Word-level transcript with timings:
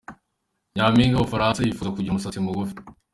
Nyampinga 0.75 1.15
w’u 1.17 1.25
Bufaransa 1.25 1.59
yifuza 1.65 1.93
kugira 1.93 2.11
umusatsi 2.11 2.39
mugufi 2.45 2.75